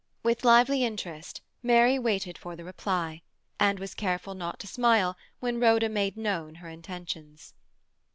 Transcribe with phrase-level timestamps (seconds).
[0.23, 3.21] With lively interest, Mary waited for the reply,
[3.59, 7.53] and was careful not to smile when Rhoda made known her intentions.